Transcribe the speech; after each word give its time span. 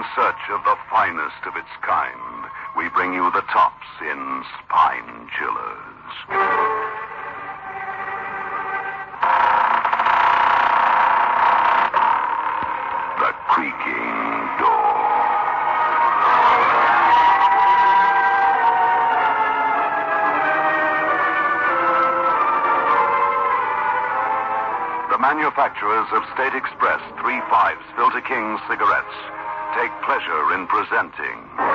in 0.00 0.06
search 0.16 0.48
of 0.48 0.64
the 0.64 0.76
finest 0.88 1.44
of 1.44 1.56
its 1.56 1.68
kind, 1.82 2.48
we 2.74 2.88
bring 2.88 3.12
you 3.12 3.30
the 3.32 3.44
tops 3.52 3.86
in 4.00 4.42
spine 4.56 5.28
chillers. 5.36 6.12
The 13.20 13.32
creaking 13.52 14.16
door. 14.56 14.96
The 25.12 25.18
manufacturers 25.20 26.08
of 26.12 26.22
State 26.32 26.56
Express 26.56 27.00
3.5 27.20 27.76
Filter 27.96 28.22
King 28.22 28.56
cigarettes 28.66 29.39
take 29.74 29.92
pleasure 30.02 30.54
in 30.54 30.66
presenting 30.66 31.69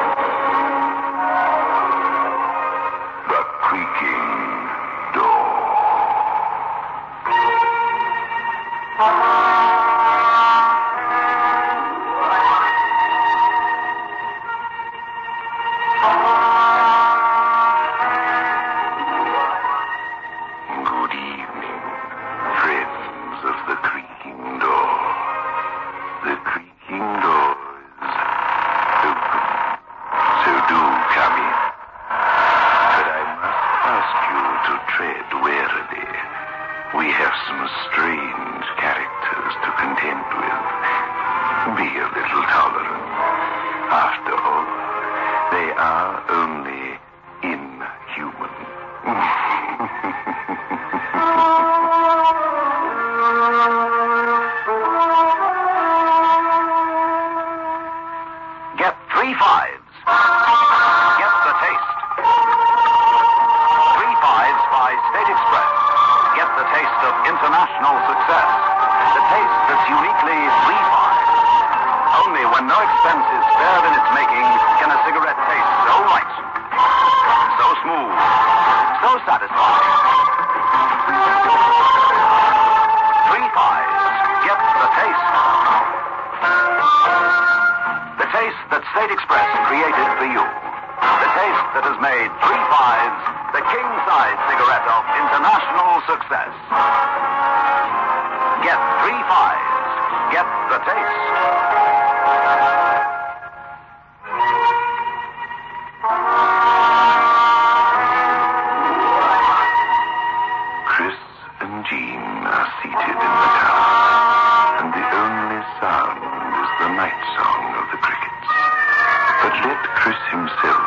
Let 119.64 119.84
Chris 119.96 120.18
himself 120.32 120.85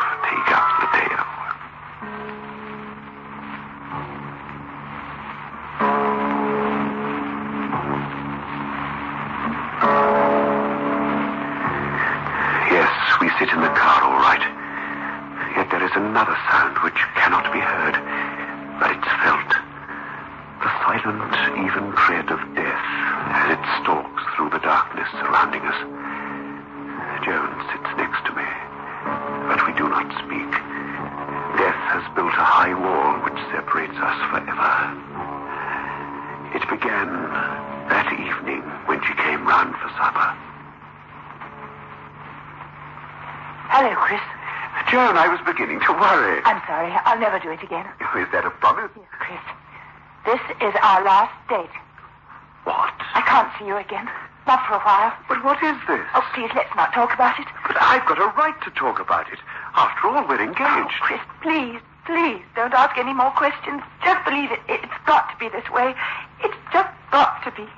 see 53.58 53.66
you 53.66 53.76
again. 53.76 54.08
Not 54.46 54.64
for 54.66 54.74
a 54.74 54.80
while. 54.80 55.12
But 55.28 55.44
what 55.44 55.62
is 55.62 55.76
this? 55.86 56.00
Oh, 56.14 56.24
please, 56.34 56.50
let's 56.54 56.74
not 56.74 56.92
talk 56.94 57.12
about 57.12 57.38
it. 57.38 57.46
But 57.66 57.76
I've 57.80 58.06
got 58.06 58.18
a 58.18 58.32
right 58.36 58.56
to 58.64 58.70
talk 58.70 58.98
about 59.00 59.30
it. 59.32 59.38
After 59.74 60.08
all, 60.08 60.26
we're 60.26 60.40
Oh, 60.40 60.44
engaged. 60.44 60.94
Chris, 61.00 61.20
please, 61.42 61.80
please, 62.06 62.40
don't 62.56 62.72
ask 62.72 62.96
any 62.96 63.12
more 63.12 63.30
questions. 63.32 63.82
Just 64.04 64.24
believe 64.24 64.50
it. 64.50 64.60
It's 64.68 64.92
got 65.06 65.28
to 65.30 65.36
be 65.38 65.48
this 65.50 65.68
way. 65.70 65.94
It's 66.42 66.56
just 66.72 66.88
got 67.12 67.42
to 67.44 67.50
be. 67.52 67.68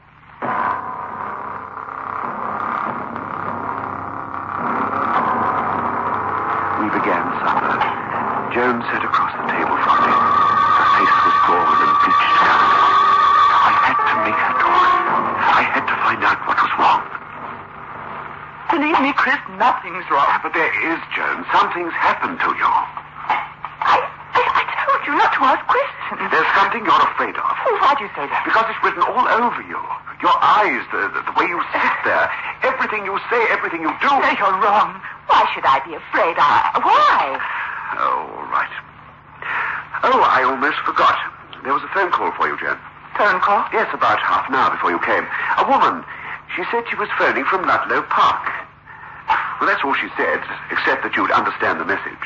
We 6.81 6.87
began 6.97 7.25
supper. 7.45 7.77
Joan 8.55 8.81
sat 8.89 9.05
across 9.05 9.30
Chris, 19.21 19.37
nothing's 19.61 20.09
wrong. 20.09 20.25
Ah, 20.25 20.41
but 20.41 20.57
there 20.57 20.73
is, 20.73 20.97
Joan. 21.13 21.45
Something's 21.53 21.93
happened 21.93 22.41
to 22.41 22.51
you. 22.57 22.73
I, 23.85 24.01
I, 24.01 24.41
I 24.41 24.63
told 24.81 25.01
you 25.05 25.13
not 25.13 25.29
to 25.37 25.45
ask 25.45 25.61
questions. 25.69 26.25
There's 26.33 26.49
something 26.57 26.81
you're 26.89 27.05
afraid 27.05 27.37
of. 27.37 27.53
Oh, 27.69 27.77
why'd 27.85 28.01
you 28.01 28.09
say 28.17 28.25
that? 28.25 28.41
Because 28.49 28.65
it's 28.73 28.81
written 28.81 29.05
all 29.05 29.29
over 29.29 29.61
you. 29.69 29.77
Your 30.25 30.33
eyes, 30.41 30.81
the, 30.89 31.13
the, 31.13 31.21
the 31.21 31.35
way 31.37 31.45
you 31.53 31.61
sit 31.69 31.93
there, 32.09 32.33
everything 32.65 33.05
you 33.05 33.21
say, 33.29 33.45
everything 33.53 33.85
you 33.85 33.93
do. 34.01 34.09
No, 34.09 34.25
you're 34.33 34.57
wrong. 34.57 34.97
Why 35.29 35.45
should 35.53 35.69
I 35.69 35.85
be 35.85 36.01
afraid? 36.01 36.41
I, 36.41 36.81
why? 36.81 37.37
Oh, 38.01 38.25
all 38.25 38.49
right. 38.49 38.73
Oh, 40.01 40.25
I 40.25 40.49
almost 40.49 40.81
forgot. 40.89 41.21
There 41.61 41.77
was 41.77 41.85
a 41.85 41.93
phone 41.93 42.09
call 42.09 42.33
for 42.41 42.49
you, 42.49 42.57
Joan. 42.57 42.81
Phone 43.21 43.37
call? 43.45 43.69
Yes, 43.69 43.93
about 43.93 44.17
half 44.25 44.49
an 44.49 44.57
hour 44.57 44.73
before 44.73 44.97
you 44.97 45.01
came. 45.05 45.29
A 45.61 45.69
woman. 45.69 46.01
She 46.57 46.65
said 46.73 46.89
she 46.89 46.97
was 46.97 47.13
phoning 47.21 47.45
from 47.45 47.69
Ludlow 47.69 48.01
Park. 48.09 48.49
Well, 49.61 49.69
that's 49.69 49.85
all 49.85 49.93
she 49.93 50.09
said, 50.17 50.41
except 50.73 51.05
that 51.05 51.13
you'd 51.13 51.29
understand 51.37 51.77
the 51.77 51.85
message. 51.85 52.17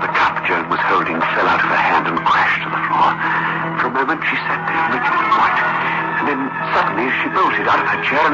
The 0.00 0.08
cup 0.16 0.40
Joan 0.48 0.72
was 0.72 0.80
holding 0.88 1.20
fell 1.36 1.44
out 1.44 1.60
of 1.60 1.68
her 1.68 1.76
hand 1.76 2.08
and 2.08 2.16
crashed 2.24 2.64
to 2.64 2.72
the 2.72 2.80
floor. 2.80 3.12
For 3.76 3.92
a 3.92 3.94
moment, 4.00 4.24
she 4.24 4.40
sat 4.48 4.64
there 4.72 4.96
rigid 4.96 5.12
and 5.12 5.32
white. 5.36 5.60
And 6.24 6.32
then 6.32 6.40
suddenly 6.72 7.12
she 7.20 7.28
bolted 7.36 7.68
out 7.68 7.84
of 7.84 7.92
her 7.92 8.00
chair 8.00 8.24
and 8.24 8.32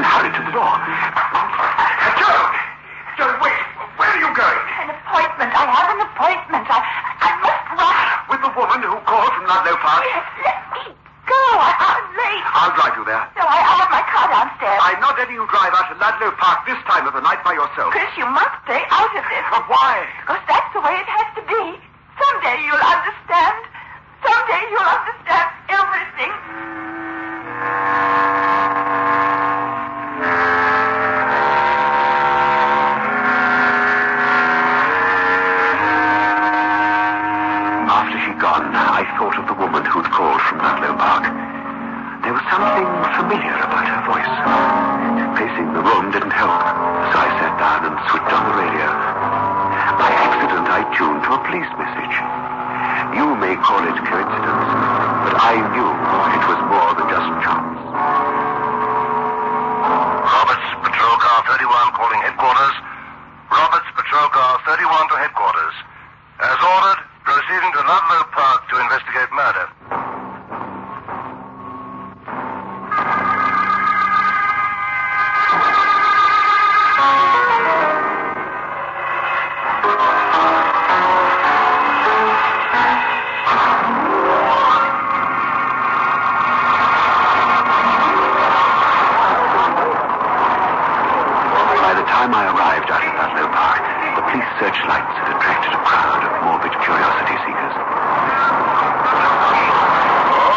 searchlights 94.59 95.15
had 95.15 95.31
attracted 95.39 95.71
a 95.71 95.79
crowd 95.87 96.19
of 96.19 96.31
morbid 96.43 96.75
curiosity 96.83 97.35
seekers. 97.47 97.75
All 97.79 97.87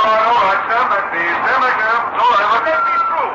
right, 0.03 0.27
all 0.27 0.43
right. 0.43 0.61
Stand 0.67 0.87
back, 0.91 1.07
please. 1.15 1.31
Stand 1.31 1.61
back 1.63 1.77
there. 1.79 1.99
It's 2.11 2.19
all 2.19 2.35
right. 2.35 2.51
Let 2.51 2.67
me 2.67 2.99
through. 2.99 3.31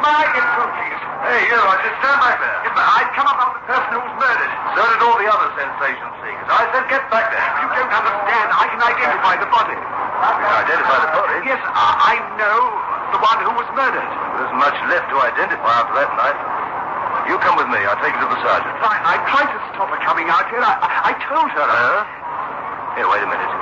May 0.00 0.14
I 0.16 0.24
get 0.32 0.48
through, 0.56 0.70
please? 0.80 1.00
Hey, 1.28 1.40
you, 1.52 1.60
Roger. 1.60 1.92
Stand 2.00 2.18
back 2.24 2.40
there. 2.40 2.56
I'd 2.72 3.12
come 3.12 3.28
about 3.28 3.52
the 3.60 3.62
person 3.68 3.88
who 3.92 4.00
was 4.00 4.14
murdered. 4.16 4.52
So 4.72 4.80
did 4.80 5.02
all 5.04 5.20
the 5.20 5.28
other 5.28 5.52
sensation 5.60 6.08
seekers. 6.24 6.48
I 6.56 6.64
said 6.72 6.88
get 6.88 7.04
back 7.12 7.28
there. 7.28 7.44
You 7.60 7.68
don't 7.68 7.92
understand. 7.92 8.46
I 8.48 8.64
can 8.64 8.80
identify 8.80 9.36
the 9.36 9.50
body. 9.52 9.76
Identify 9.76 10.98
the 11.04 11.12
body. 11.20 11.36
Yes, 11.44 11.60
I, 11.68 12.16
I 12.16 12.24
know 12.40 12.58
the 13.12 13.20
one 13.20 13.38
who 13.44 13.52
was 13.60 13.68
murdered. 13.76 14.08
There 14.08 14.48
isn't 14.48 14.56
much 14.56 14.78
left 14.88 15.12
to 15.12 15.20
identify 15.20 15.84
after 15.84 16.00
that 16.00 16.10
night. 16.16 16.67
You 17.28 17.36
come 17.44 17.60
with 17.60 17.68
me. 17.68 17.78
I'll 17.84 18.00
take 18.00 18.16
you 18.16 18.22
to 18.24 18.30
the 18.32 18.40
sergeant. 18.40 18.72
Fine. 18.80 19.02
I 19.04 19.20
tried 19.28 19.48
to 19.52 19.58
stop 19.76 19.92
her 19.92 20.00
coming 20.00 20.26
out 20.32 20.48
here. 20.48 20.64
I, 20.64 21.12
I 21.12 21.12
told 21.28 21.48
her. 21.52 21.66
Huh? 21.68 22.02
Here, 22.96 23.04
wait 23.08 23.20
a 23.22 23.28
minute. 23.28 23.52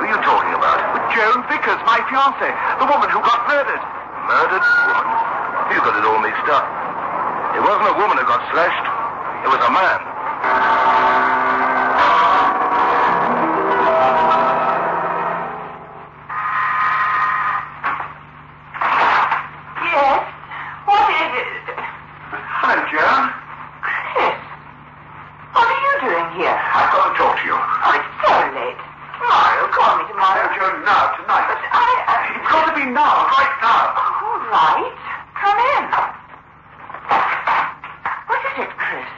Who 0.00 0.08
are 0.08 0.10
you 0.16 0.20
talking 0.24 0.56
about? 0.56 0.80
Joan 1.12 1.44
Vickers, 1.52 1.76
my 1.84 2.00
fiancée, 2.08 2.48
the 2.80 2.88
woman 2.88 3.12
who 3.12 3.20
got 3.20 3.44
murdered. 3.44 3.82
Murdered 4.24 4.64
woman? 4.88 5.06
You 5.70 5.78
got 5.84 5.94
it 6.00 6.04
all 6.08 6.18
mixed 6.24 6.48
up. 6.48 6.64
It 7.54 7.62
wasn't 7.62 7.92
a 7.92 7.96
woman 8.00 8.16
who 8.16 8.24
got 8.24 8.40
slashed. 8.50 8.86
It 9.44 9.50
was 9.52 9.60
a 9.60 9.70
man. 9.70 10.00
Yes? 19.80 20.22
What 20.84 21.06
is 21.10 21.30
it? 21.40 21.50
Hello, 22.60 22.76
Joan. 22.90 23.22
Chris, 23.80 24.38
what 25.54 25.66
are 25.66 25.80
you 25.80 25.94
doing 26.04 26.28
here? 26.38 26.54
I've 26.54 26.90
got 26.92 27.02
to 27.10 27.12
talk 27.16 27.34
to 27.40 27.44
you. 27.48 27.56
Oh, 27.56 27.92
it's 27.96 28.10
so 28.22 28.34
late. 28.54 28.80
Tomorrow, 29.18 29.64
call 29.72 29.92
me 29.98 30.04
tomorrow. 30.10 30.44
No, 30.44 30.54
Joan, 30.58 30.74
now, 30.84 31.04
tonight. 31.16 31.46
But 31.48 31.60
I... 31.72 31.88
I... 32.06 32.16
It's 32.36 32.48
got 32.50 32.64
to 32.70 32.74
be 32.76 32.86
now, 32.90 33.14
right 33.30 33.54
now. 33.64 33.82
All 33.96 34.40
right. 34.52 34.94
Come 35.40 35.58
in. 35.58 35.84
What 38.28 38.40
is 38.52 38.56
it, 38.68 38.70
Chris? 38.76 39.08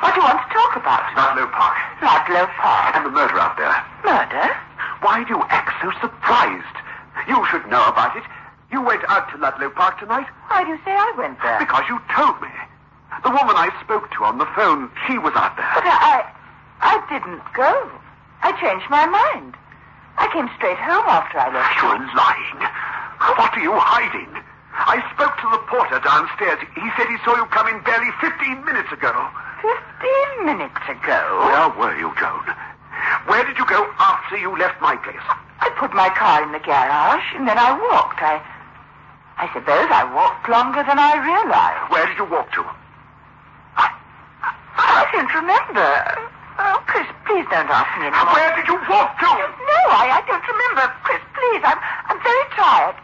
What 0.00 0.14
do 0.14 0.20
you 0.22 0.26
want 0.26 0.38
to 0.40 0.48
talk 0.54 0.72
about? 0.78 1.02
Ludlow 1.18 1.48
Park. 1.50 1.76
Ludlow 2.02 2.46
Park. 2.56 2.94
And 2.96 3.02
the 3.06 3.10
murder 3.12 3.38
out 3.38 3.56
there. 3.58 3.74
Murder? 4.06 4.46
Why 5.02 5.22
do 5.26 5.34
you 5.38 5.42
act 5.50 5.74
so 5.82 5.90
surprised? 6.00 6.76
You 7.26 7.44
should 7.50 7.66
know 7.68 7.82
about 7.90 8.16
it. 8.16 8.22
You 8.70 8.82
went 8.82 9.02
out 9.08 9.30
to 9.32 9.38
Ludlow 9.40 9.70
Park 9.70 9.96
tonight 9.98 10.28
Why 10.52 10.60
do 10.62 10.68
you 10.68 10.76
say 10.84 10.92
I 10.92 11.08
went 11.16 11.40
there? 11.40 11.56
because 11.58 11.88
you 11.88 11.96
told 12.12 12.36
me. 12.44 12.52
The 13.24 13.32
woman 13.32 13.56
I 13.56 13.72
spoke 13.80 14.10
to 14.12 14.24
on 14.28 14.36
the 14.36 14.44
phone, 14.52 14.92
she 15.08 15.16
was 15.16 15.32
out 15.34 15.56
there. 15.56 15.64
But 15.72 15.88
I... 15.88 16.20
I 16.84 17.00
didn't 17.08 17.40
go. 17.56 17.72
I 18.44 18.52
changed 18.60 18.84
my 18.92 19.06
mind. 19.08 19.56
I 20.20 20.28
came 20.36 20.50
straight 20.60 20.76
home 20.78 21.08
after 21.08 21.40
I 21.40 21.48
left. 21.48 21.74
You're 21.80 21.96
lying. 22.12 22.60
What 23.40 23.50
are 23.56 23.64
you 23.64 23.72
hiding? 23.74 24.30
I 24.76 25.00
spoke 25.16 25.34
to 25.42 25.48
the 25.50 25.58
porter 25.66 25.98
downstairs. 26.04 26.60
He 26.76 26.86
said 26.94 27.08
he 27.08 27.16
saw 27.24 27.34
you 27.40 27.46
come 27.50 27.66
in 27.72 27.80
barely 27.82 28.12
15 28.20 28.62
minutes 28.68 28.92
ago. 28.92 29.10
Fifteen 29.58 30.46
ago. 31.08 31.24
Where 31.48 31.68
were 31.80 31.96
you, 31.96 32.12
Joan? 32.20 32.44
Where 33.24 33.40
did 33.44 33.56
you 33.56 33.64
go 33.64 33.80
after 33.98 34.36
you 34.36 34.52
left 34.60 34.76
my 34.84 34.96
place? 35.00 35.24
I 35.60 35.72
put 35.80 35.96
my 35.96 36.12
car 36.12 36.44
in 36.44 36.52
the 36.52 36.60
garage, 36.60 37.24
and 37.32 37.48
then 37.48 37.56
I 37.56 37.72
walked. 37.72 38.20
I... 38.20 38.36
I 39.40 39.46
suppose 39.54 39.88
I 39.88 40.04
walked 40.12 40.50
longer 40.50 40.82
than 40.84 40.98
I 40.98 41.16
realized. 41.16 41.88
Where 41.94 42.04
did 42.10 42.18
you 42.18 42.26
walk 42.28 42.50
to? 42.58 42.62
I 43.78 43.86
I 44.76 45.06
don't 45.14 45.32
remember. 45.32 45.88
Oh, 46.58 46.82
Chris, 46.90 47.06
please 47.24 47.46
don't 47.48 47.70
ask 47.70 47.88
me 48.02 48.10
anymore. 48.10 48.34
Where 48.34 48.50
did 48.58 48.66
you 48.66 48.76
walk 48.90 49.14
to? 49.22 49.30
No, 49.30 49.80
I, 49.94 50.18
I 50.18 50.20
don't 50.26 50.42
remember. 50.42 50.84
Chris, 51.06 51.22
please, 51.38 51.62
I'm, 51.64 51.78
I'm 52.10 52.18
very 52.20 52.46
tired. 52.58 52.98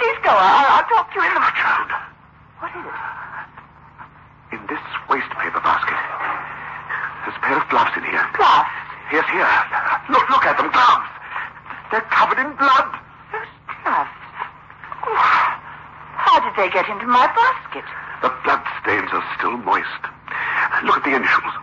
Please 0.00 0.16
go. 0.24 0.32
I'll, 0.32 0.80
I'll 0.80 0.88
talk 0.88 1.12
to 1.12 1.20
you 1.20 1.28
in 1.28 1.34
the... 1.36 1.44
Joan, 1.60 1.88
What 2.64 2.72
is 2.74 2.82
it? 2.88 2.98
in 4.56 4.62
this 4.70 4.80
waste 5.10 5.28
paper 5.36 5.60
basket, 5.60 5.98
pair 7.46 7.62
of 7.62 7.68
gloves 7.70 7.94
in 7.94 8.02
here. 8.02 8.26
Gloves. 8.34 8.74
Yes, 9.14 9.22
here. 9.30 9.46
Look, 10.10 10.26
look 10.34 10.42
at 10.42 10.58
them, 10.58 10.66
gloves. 10.74 11.06
They're 11.94 12.08
covered 12.10 12.42
in 12.42 12.50
blood. 12.58 12.90
Those 13.30 13.46
gloves. 13.86 14.18
Oh, 15.06 15.46
how 16.18 16.42
did 16.42 16.58
they 16.58 16.66
get 16.74 16.90
into 16.90 17.06
my 17.06 17.30
basket? 17.30 17.86
The 18.18 18.34
blood 18.42 18.66
stains 18.82 19.14
are 19.14 19.22
still 19.38 19.62
moist. 19.62 20.02
Look 20.82 20.98
at 20.98 21.04
the 21.06 21.14
initials. 21.14 21.54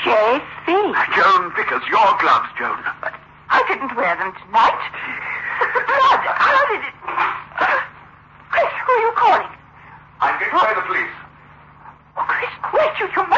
J.C. 0.00 0.72
Joan 1.12 1.52
Vickers, 1.52 1.84
your 1.92 2.08
gloves, 2.24 2.48
Joan. 2.56 2.80
I 3.52 3.60
didn't 3.68 3.92
wear 3.92 4.16
them 4.16 4.32
tonight. 4.32 4.80
The 5.60 5.84
blood, 5.84 6.22
how 6.24 6.62
did 6.72 6.80
it... 6.88 6.96
Chris, 8.48 8.72
who 8.80 8.92
are 8.96 9.02
you 9.04 9.12
calling? 9.12 9.52
I'm 10.24 10.40
going 10.40 10.72
to 10.72 10.80
the 10.80 10.86
police. 10.88 11.16
Oh, 12.16 12.24
Chris, 12.24 12.48
wait, 12.72 12.92
you, 12.96 13.12
you 13.12 13.28
mustn't. 13.28 13.37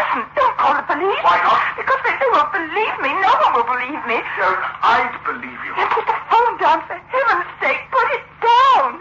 Don't 1.00 1.16
call 1.16 1.16
the 1.16 1.16
police. 1.16 1.24
Why 1.24 1.40
not? 1.40 1.64
Because 1.80 2.00
they, 2.04 2.12
they 2.20 2.28
won't 2.28 2.52
believe 2.52 2.96
me. 3.00 3.10
No 3.24 3.32
one 3.40 3.52
will 3.56 3.68
believe 3.72 4.02
me. 4.04 4.20
Joan, 4.36 4.56
I'd 4.84 5.16
believe 5.24 5.60
you. 5.64 5.72
Then 5.72 5.88
put 5.96 6.04
the 6.04 6.18
phone 6.28 6.54
down, 6.60 6.84
for 6.84 6.96
heaven's 7.08 7.48
sake. 7.56 7.80
Put 7.88 8.06
it 8.12 8.24
down. 8.44 9.00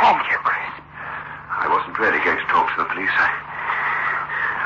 Thank 0.00 0.24
you, 0.32 0.38
Chris. 0.40 0.72
I 1.52 1.66
wasn't 1.68 1.98
really 2.00 2.22
going 2.24 2.38
to 2.40 2.48
talk 2.48 2.72
to 2.72 2.76
the 2.80 2.88
police. 2.88 3.12
I, 3.12 3.28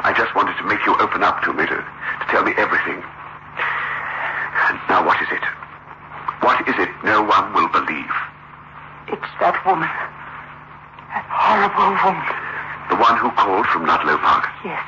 I 0.06 0.12
just 0.14 0.30
wanted 0.38 0.54
to 0.58 0.64
make 0.64 0.84
you 0.86 0.94
open 1.02 1.22
up 1.22 1.42
to 1.42 1.52
me, 1.52 1.66
to, 1.66 1.78
to 1.82 2.24
tell 2.30 2.44
me 2.46 2.54
everything. 2.56 3.02
And 4.70 4.78
now, 4.86 5.02
what 5.02 5.18
is 5.18 5.28
it? 5.34 5.42
What 6.46 6.62
is 6.68 6.74
it 6.78 6.90
no 7.02 7.22
one 7.22 7.54
will 7.54 7.68
believe? 7.68 8.14
It's 9.08 9.32
that 9.40 9.58
woman. 9.66 9.90
That 11.10 11.26
horrible 11.26 11.90
woman. 12.06 12.41
The 13.52 13.60
one 13.60 13.68
who 13.68 13.68
called 13.68 13.68
from 13.68 13.84
Ludlow 13.84 14.16
Park. 14.16 14.48
Yes. 14.64 14.80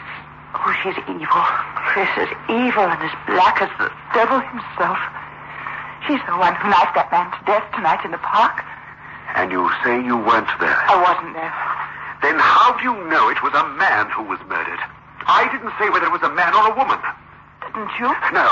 Oh, 0.56 0.73
she's 0.80 0.97
evil. 1.04 1.44
Chris 1.92 2.09
is 2.16 2.33
evil 2.49 2.88
and 2.88 2.97
as 3.04 3.12
black 3.28 3.61
as 3.61 3.68
the 3.76 3.92
devil 4.16 4.40
himself. 4.40 4.97
She's 6.09 6.25
the 6.25 6.33
one 6.40 6.56
who 6.56 6.73
knifed 6.73 6.97
that 6.97 7.12
man 7.12 7.28
to 7.28 7.40
death 7.44 7.68
tonight 7.76 8.00
in 8.09 8.12
the 8.16 8.25
park. 8.25 8.64
And 9.37 9.52
you 9.52 9.68
say 9.85 10.00
you 10.00 10.16
weren't 10.16 10.49
there. 10.64 10.80
I 10.88 10.97
wasn't 10.97 11.37
there. 11.37 11.52
Then 12.25 12.40
how 12.40 12.73
do 12.80 12.88
you 12.88 12.97
know 13.12 13.28
it 13.28 13.44
was 13.44 13.52
a 13.52 13.68
man 13.76 14.09
who 14.09 14.25
was 14.25 14.40
murdered? 14.49 14.80
I 15.28 15.44
didn't 15.52 15.76
say 15.76 15.92
whether 15.92 16.09
it 16.09 16.14
was 16.14 16.25
a 16.25 16.33
man 16.33 16.56
or 16.56 16.73
a 16.73 16.75
woman. 16.76 17.00
Didn't 17.68 17.92
you? 18.00 18.09
No. 18.33 18.49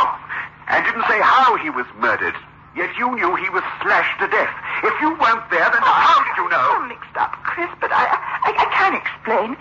And 0.68 0.84
didn't 0.84 1.08
say 1.08 1.24
how 1.24 1.56
he 1.56 1.72
was 1.72 1.88
murdered. 1.96 2.36
Yet 2.76 2.92
you 3.00 3.08
knew 3.16 3.32
he 3.40 3.48
was 3.48 3.64
slashed 3.80 4.20
to 4.20 4.28
death. 4.28 4.52
If 4.84 4.92
you 5.00 5.16
weren't 5.16 5.48
there, 5.48 5.72
then 5.72 5.80
how 5.80 6.20
did 6.20 6.36
you 6.36 6.52
know? 6.52 6.84
I'm 6.84 6.92
mixed 6.92 7.16
up, 7.16 7.32
Chris, 7.48 7.68
but 7.80 7.92
I, 7.92 8.12
I, 8.44 8.50
I 8.60 8.66
can't 8.76 8.96
explain. 8.96 9.56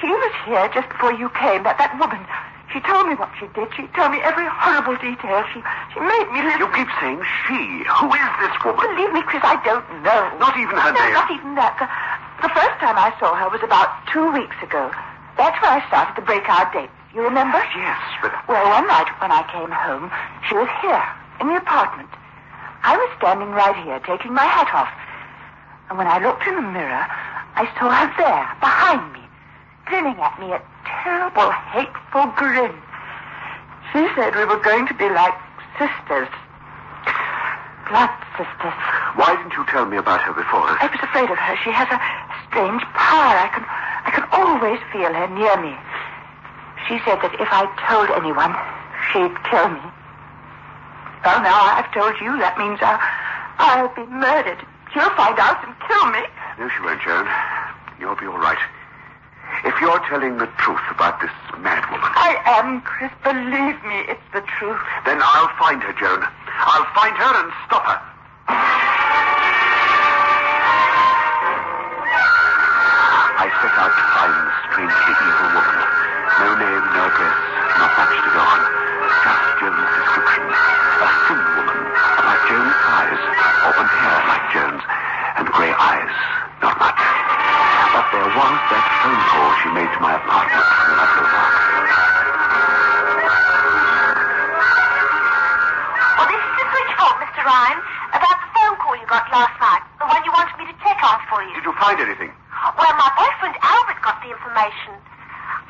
He 0.00 0.08
was 0.08 0.34
here 0.46 0.68
just 0.74 0.88
before 0.88 1.12
you 1.12 1.28
came. 1.34 1.62
That 1.62 1.78
that 1.78 1.94
woman. 1.98 2.22
She 2.68 2.84
told 2.84 3.08
me 3.08 3.16
what 3.16 3.32
she 3.40 3.48
did. 3.56 3.72
She 3.72 3.88
told 3.96 4.12
me 4.12 4.20
every 4.20 4.44
horrible 4.44 4.92
detail. 5.00 5.40
She 5.56 5.64
she 5.94 6.00
made 6.04 6.28
me 6.30 6.44
listen. 6.44 6.60
You 6.60 6.68
keep 6.76 6.90
saying 7.00 7.20
she. 7.48 7.60
Who 7.88 8.06
is 8.12 8.30
this 8.44 8.54
woman? 8.60 8.84
Believe 8.92 9.12
me, 9.16 9.22
Chris, 9.24 9.40
I 9.40 9.56
don't 9.64 9.88
know. 10.04 10.22
Not 10.36 10.52
even 10.60 10.76
her 10.76 10.92
no, 10.92 11.00
name. 11.00 11.16
not 11.16 11.28
even 11.32 11.56
that. 11.56 11.74
The, 11.80 11.88
the 12.44 12.52
first 12.52 12.76
time 12.78 13.00
I 13.00 13.10
saw 13.16 13.32
her 13.34 13.48
was 13.48 13.64
about 13.64 13.88
two 14.12 14.28
weeks 14.36 14.56
ago. 14.60 14.92
That's 15.40 15.56
when 15.64 15.72
I 15.72 15.80
started 15.88 16.12
the 16.18 16.26
break 16.26 16.44
our 16.48 16.68
dates. 16.70 16.92
You 17.14 17.22
remember? 17.24 17.58
Yes, 17.74 17.98
but 18.20 18.36
Well, 18.46 18.62
one 18.68 18.86
night 18.86 19.08
when 19.18 19.32
I 19.32 19.42
came 19.48 19.70
home, 19.72 20.12
she 20.46 20.54
was 20.54 20.68
here, 20.84 21.02
in 21.40 21.48
the 21.48 21.56
apartment. 21.56 22.10
I 22.84 22.96
was 23.00 23.08
standing 23.16 23.50
right 23.56 23.74
here, 23.82 23.98
taking 24.04 24.34
my 24.34 24.44
hat 24.44 24.68
off. 24.76 24.92
And 25.88 25.96
when 25.96 26.06
I 26.06 26.18
looked 26.20 26.46
in 26.46 26.54
the 26.54 26.62
mirror, 26.62 27.06
I 27.56 27.64
saw 27.80 27.88
her 27.90 28.12
there, 28.20 28.44
behind 28.60 29.12
me, 29.14 29.17
grinning 29.88 30.20
at 30.20 30.36
me 30.38 30.52
a 30.52 30.60
terrible, 30.84 31.50
hateful 31.72 32.28
grin. 32.36 32.72
She 33.92 34.04
said 34.14 34.36
we 34.36 34.44
were 34.44 34.60
going 34.60 34.86
to 34.86 34.94
be 34.94 35.08
like 35.08 35.32
sisters. 35.80 36.28
Blood 37.88 38.12
sisters. 38.36 38.76
why 39.16 39.32
didn't 39.32 39.56
you 39.56 39.64
tell 39.72 39.88
me 39.88 39.96
about 39.96 40.20
her 40.20 40.36
before? 40.36 40.76
I 40.76 40.92
was 40.92 41.00
afraid 41.00 41.32
of 41.32 41.40
her. 41.40 41.56
She 41.64 41.72
has 41.72 41.88
a 41.88 41.96
strange 42.46 42.84
power. 42.92 43.32
I 43.32 43.48
can, 43.48 43.64
I 44.04 44.10
can 44.12 44.28
always 44.28 44.76
feel 44.92 45.08
her 45.08 45.28
near 45.32 45.56
me. 45.56 45.72
She 46.84 47.00
said 47.08 47.24
that 47.24 47.32
if 47.40 47.48
I 47.48 47.64
told 47.88 48.12
anyone, 48.12 48.52
she'd 49.08 49.32
kill 49.48 49.72
me. 49.72 49.84
Well, 51.24 51.40
now 51.40 51.80
I've 51.80 51.88
told 51.96 52.12
you. 52.20 52.36
That 52.36 52.60
means 52.60 52.76
I'll, 52.84 53.00
I'll 53.56 53.92
be 53.96 54.04
murdered. 54.12 54.60
She'll 54.92 55.16
find 55.16 55.40
out 55.40 55.64
and 55.64 55.72
kill 55.88 56.06
me. 56.12 56.28
No, 56.60 56.68
she 56.68 56.80
won't, 56.84 57.00
Joan. 57.00 57.24
You'll 57.96 58.20
be 58.20 58.28
all 58.28 58.38
right. 58.38 58.60
If 59.64 59.74
you're 59.80 59.98
telling 60.08 60.38
the 60.38 60.46
truth 60.58 60.82
about 60.90 61.20
this 61.20 61.30
mad 61.58 61.82
woman, 61.90 62.06
I 62.14 62.38
am, 62.58 62.80
Chris. 62.82 63.10
Believe 63.24 63.78
me, 63.82 64.06
it's 64.06 64.22
the 64.32 64.42
truth. 64.58 64.78
then 65.04 65.18
I'll 65.20 65.50
find 65.58 65.82
her, 65.82 65.92
Joan. 65.98 66.22
I'll 66.22 66.88
find 66.94 67.14
her 67.16 67.32
and 67.42 67.50
stop 67.66 67.84
her. 67.86 67.98
I 73.38 73.46
set 73.62 73.74
out 73.78 73.92
to 73.94 74.04
find 74.14 74.34
the 74.34 74.54
strangely 74.70 75.14
evil 75.26 75.48
woman. 75.58 75.78
No 76.38 76.48
name, 76.58 76.84
no 76.94 77.02
address, 77.06 77.38
not 77.82 77.92
much 77.98 78.14
to 78.14 78.30
go 78.30 78.42
on. 78.42 78.60
Just 79.26 79.42
Joan's 79.58 79.90
description. 79.98 80.44
A 80.48 81.08
thin 81.26 81.40
woman, 81.58 81.78
about 82.18 82.40
Joan's 82.46 82.78
size, 82.82 83.22
auburn 83.66 83.90
hair 83.90 84.18
like 84.26 84.46
Joan's, 84.54 84.84
and 85.38 85.46
grey 85.50 85.74
eyes, 85.74 86.14
not 86.62 86.78
much. 86.78 86.87
There 88.28 88.36
was 88.36 88.60
that 88.68 88.84
phone 89.00 89.20
call 89.24 89.50
she 89.64 89.68
made 89.72 89.88
to 89.88 90.00
my 90.04 90.12
apartment 90.20 90.60
from 90.60 91.00
Ludlow 91.00 91.26
Park. 91.32 91.54
Well, 96.12 96.28
this 96.28 96.44
is 96.44 96.52
the 96.60 96.66
switchboard, 96.68 97.16
Mr. 97.24 97.40
Ryan, 97.40 97.80
about 98.12 98.36
the 98.36 98.48
phone 98.52 98.76
call 98.84 99.00
you 99.00 99.08
got 99.08 99.24
last 99.32 99.56
night, 99.56 99.80
the 99.96 100.04
one 100.12 100.20
you 100.28 100.32
wanted 100.36 100.60
me 100.60 100.68
to 100.68 100.76
check 100.84 101.00
on 101.08 101.24
for 101.32 101.40
you. 101.40 101.56
Did 101.56 101.72
you 101.72 101.76
find 101.80 101.96
anything? 102.04 102.28
Well, 102.76 102.92
my 103.00 103.08
boyfriend 103.16 103.56
Albert 103.64 104.04
got 104.04 104.20
the 104.20 104.28
information. 104.28 104.92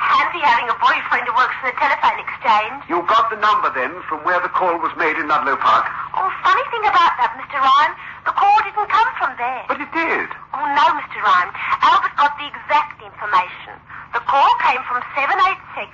Handy 0.03 0.43
having 0.43 0.67
a 0.67 0.75
boyfriend 0.83 1.31
who 1.31 1.39
works 1.39 1.55
for 1.63 1.71
the 1.71 1.79
telephone 1.79 2.19
exchange. 2.19 2.83
You 2.91 3.07
got 3.07 3.31
the 3.31 3.39
number 3.39 3.71
then 3.71 4.03
from 4.11 4.27
where 4.27 4.43
the 4.43 4.51
call 4.51 4.75
was 4.83 4.91
made 4.99 5.15
in 5.15 5.31
Ludlow 5.31 5.63
Park? 5.63 5.87
Oh, 6.11 6.27
funny 6.43 6.67
thing 6.75 6.83
about 6.91 7.15
that, 7.23 7.39
Mr. 7.39 7.63
Ryan, 7.63 7.95
the 8.29 8.37
call 8.37 8.61
didn't 8.61 8.93
come 8.93 9.11
from 9.17 9.33
there. 9.41 9.65
But 9.73 9.81
it 9.81 9.89
did. 9.89 10.29
Oh, 10.53 10.61
no, 10.61 10.85
Mr. 11.01 11.17
Ryan. 11.25 11.49
Albert 11.81 12.13
got 12.21 12.37
the 12.37 12.45
exact 12.45 13.01
information. 13.01 13.73
The 14.13 14.21
call 14.29 14.53
came 14.69 14.85
from 14.85 15.01
786-248. 15.17 15.89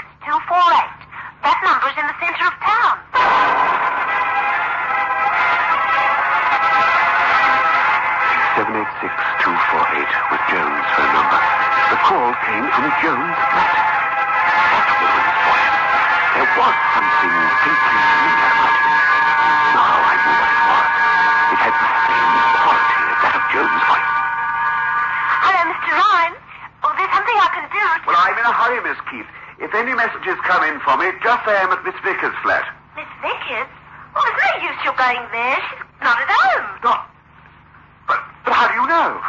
That 1.47 1.59
number 1.63 1.87
is 1.87 1.95
in 1.95 2.07
the 2.11 2.19
center 2.19 2.51
of 2.51 2.57
town. 2.59 2.97
Seven 8.59 8.83
eight 8.83 8.93
six 9.03 9.15
two 9.43 9.55
four 9.71 9.85
eight 9.95 10.13
was 10.31 10.43
Joan's 10.51 10.89
phone 10.95 11.13
number. 11.15 11.39
The 11.91 11.99
call 12.03 12.31
came 12.51 12.67
from 12.75 12.87
Joan's 12.99 13.39
flat. 13.51 13.79
That 14.75 14.91
woman's 14.91 15.39
voice. 15.47 15.79
There 16.35 16.51
was 16.59 16.75
something 16.99 17.35
familiar 17.63 18.44
Joan's 23.55 23.87
voice. 23.87 24.11
Hello, 25.47 25.63
Mr. 25.71 25.95
Ryan. 25.95 26.35
Oh, 26.83 26.91
there's 26.99 27.13
something 27.15 27.39
I 27.39 27.51
can 27.55 27.67
do. 27.71 27.85
Well, 28.03 28.19
I'm 28.19 28.35
in 28.35 28.43
a 28.43 28.51
hurry, 28.51 28.83
Miss 28.83 28.99
Keith. 29.07 29.31
If 29.63 29.71
any 29.79 29.95
messages 29.95 30.35
come 30.43 30.67
in 30.67 30.83
for 30.83 30.99
me, 30.99 31.15
just 31.23 31.39
say 31.47 31.55
I'm 31.55 31.71
at 31.71 31.87
Miss 31.87 31.95
Vickers' 32.03 32.35
flat. 32.43 32.67
Miss 32.99 33.07
Vickers? 33.23 33.71
Well, 34.11 34.27
there's 34.27 34.43
no 34.43 34.51
use 34.59 34.79
you're 34.83 34.99
going 34.99 35.23
there. 35.31 35.55
She's 35.71 35.87
not 36.03 36.19
at 36.19 36.27
home. 36.35 36.67
Not. 36.83 37.07
But, 38.11 38.19
but 38.43 38.53
how 38.59 38.67
do 38.67 38.75
you 38.75 38.87
know? 38.91 39.23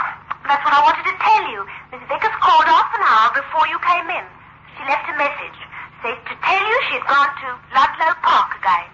That's 0.50 0.64
what 0.66 0.74
I 0.74 0.82
wanted 0.82 1.06
to 1.06 1.16
tell 1.22 1.46
you. 1.54 1.62
Miss 1.94 2.02
Vickers 2.10 2.34
called 2.42 2.66
half 2.66 2.90
an 2.98 3.06
hour 3.06 3.30
before 3.30 3.70
you 3.70 3.78
came 3.86 4.10
in. 4.10 4.26
She 4.74 4.82
left 4.90 5.06
a 5.06 5.14
message. 5.22 5.60
Said 6.02 6.18
to 6.18 6.34
tell 6.42 6.64
you 6.66 6.78
she'd 6.90 7.06
gone 7.06 7.30
to 7.46 7.48
Ludlow 7.78 8.14
Park 8.26 8.58
again. 8.58 8.90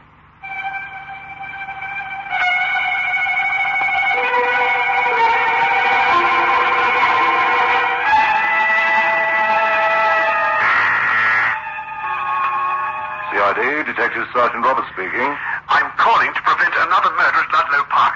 Detective 13.91 14.24
Sergeant 14.31 14.63
Roberts 14.63 14.88
speaking. 14.95 15.36
I'm 15.67 15.91
calling 16.00 16.31
to 16.31 16.41
prevent 16.48 16.71
another 16.79 17.12
murder 17.12 17.43
at 17.43 17.51
Ludlow 17.51 17.83
Park. 17.91 18.15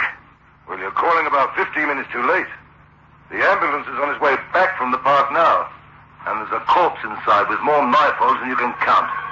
Well, 0.69 0.79
you're 0.79 0.95
calling 0.95 1.27
about 1.27 1.51
15 1.59 1.67
minutes 1.83 2.07
too 2.15 2.23
late. 2.23 2.47
The 3.27 3.43
ambulance 3.43 3.83
is 3.83 3.99
on 3.99 4.07
its 4.15 4.21
way 4.23 4.39
back 4.55 4.77
from 4.79 4.95
the 4.95 4.97
park 5.03 5.33
now. 5.35 5.67
And 6.31 6.39
there's 6.39 6.55
a 6.55 6.63
corpse 6.63 7.03
inside 7.03 7.51
with 7.51 7.59
more 7.59 7.83
knife 7.83 8.15
holes 8.15 8.39
than 8.39 8.47
you 8.47 8.55
can 8.55 8.71
count. 8.87 9.24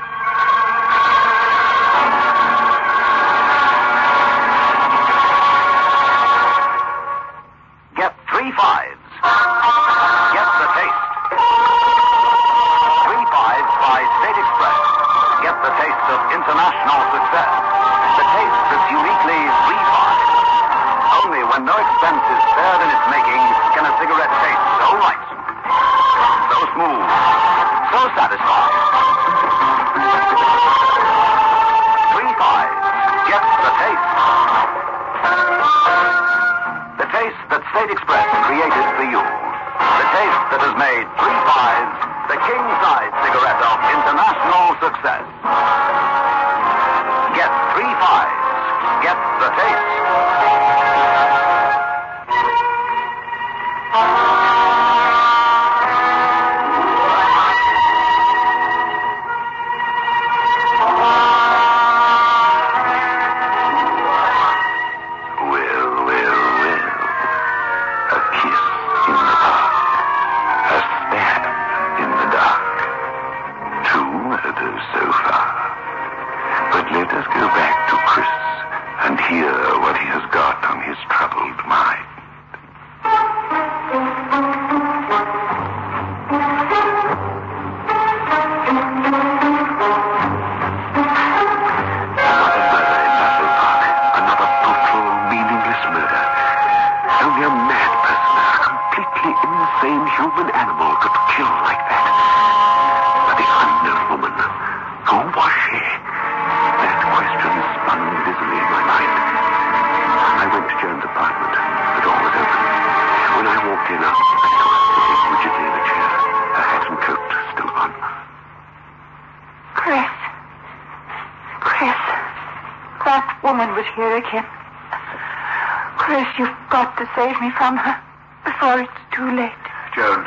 Save 127.34 127.42
me 127.42 127.52
from 127.58 127.78
her 127.78 127.98
before 128.46 128.80
it's 128.82 129.02
too 129.16 129.26
late. 129.34 129.66
Joan, 129.96 130.26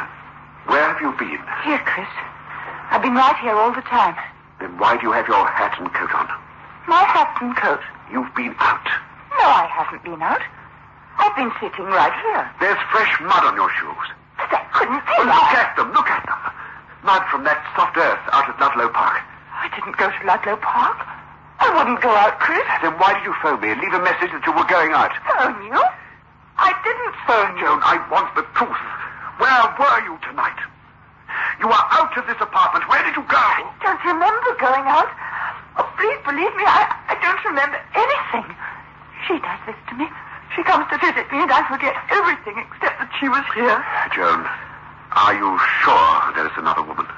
where 0.67 0.83
have 0.91 1.01
you 1.01 1.13
been? 1.19 1.39
Here, 1.63 1.79
Chris. 1.87 2.09
I've 2.91 3.03
been 3.03 3.15
right 3.15 3.37
here 3.39 3.55
all 3.55 3.73
the 3.73 3.83
time. 3.83 4.17
Then 4.59 4.79
why 4.79 4.97
do 4.97 5.07
you 5.07 5.13
have 5.13 5.29
your 5.29 5.47
hat 5.47 5.79
and 5.79 5.93
coat 5.93 6.11
on? 6.15 6.27
My 6.89 7.03
hat 7.07 7.31
and 7.43 7.55
coat. 7.57 7.83
You've 8.11 8.33
been 8.35 8.55
out. 8.59 8.87
No, 9.39 9.47
I 9.47 9.67
haven't 9.71 10.03
been 10.03 10.23
out. 10.23 10.43
I've 11.19 11.35
been 11.37 11.53
sitting 11.61 11.87
right 11.87 12.15
here. 12.27 12.43
There's 12.61 12.79
fresh 12.91 13.13
mud 13.23 13.45
on 13.45 13.55
your 13.55 13.71
shoes. 13.79 14.07
But 14.39 14.51
that 14.51 14.67
couldn't 14.75 15.03
be. 15.07 15.15
Well, 15.19 15.31
look 15.31 15.55
at 15.55 15.77
them, 15.77 15.93
look 15.93 16.11
at 16.11 16.25
them. 16.27 16.41
Mud 17.05 17.23
from 17.31 17.45
that 17.45 17.63
soft 17.77 17.97
earth 17.97 18.23
out 18.33 18.49
at 18.51 18.59
Ludlow 18.59 18.91
Park. 18.91 19.23
I 19.55 19.71
didn't 19.75 19.97
go 19.97 20.11
to 20.11 20.21
Ludlow 20.27 20.57
Park. 20.59 21.07
I 21.59 21.71
wouldn't 21.71 22.03
go 22.03 22.11
out, 22.11 22.39
Chris. 22.39 22.67
Then 22.83 22.99
why 22.99 23.15
did 23.15 23.25
you 23.25 23.35
phone 23.43 23.61
me 23.61 23.71
and 23.71 23.81
leave 23.81 23.95
a 23.95 24.03
message 24.03 24.31
that 24.31 24.43
you 24.47 24.53
were 24.53 24.67
going 24.69 24.93
out? 24.93 25.15
Phone 25.25 25.63
you? 25.67 25.81
I 26.87 26.95
didn't 26.95 27.19
phone 27.27 27.59
you. 27.59 27.67
Joan, 27.67 27.83
I 27.83 27.99
want 28.15 28.31
the 28.39 28.47
truth. 28.55 28.83
Where 29.43 29.67
were 29.75 29.99
you 30.07 30.15
tonight? 30.23 30.55
You 31.59 31.67
are 31.67 31.87
out 31.91 32.15
of 32.15 32.31
this 32.31 32.39
apartment. 32.39 32.87
Where 32.87 33.03
did 33.03 33.19
you 33.19 33.27
go? 33.27 33.43
I 33.43 33.67
don't 33.83 33.99
remember 34.07 34.55
going 34.63 34.87
out. 34.87 35.11
Oh, 35.83 35.89
please 35.99 36.21
believe 36.23 36.55
me, 36.55 36.63
I, 36.63 36.87
I 37.11 37.19
don't 37.19 37.43
remember 37.43 37.83
anything. 37.91 38.47
She 39.27 39.35
does 39.43 39.61
this 39.67 39.79
to 39.91 39.95
me. 39.99 40.07
She 40.55 40.63
comes 40.63 40.87
to 40.95 40.97
visit 41.03 41.27
me, 41.35 41.43
and 41.43 41.51
I 41.51 41.67
forget 41.67 41.99
everything 42.09 42.55
except 42.55 43.03
that 43.03 43.11
she 43.19 43.27
was 43.27 43.43
here. 43.51 43.83
Joan, 44.15 44.47
are 45.11 45.35
you 45.35 45.59
sure 45.83 46.15
there 46.39 46.47
is 46.47 46.57
another 46.57 46.87
woman? 46.87 47.11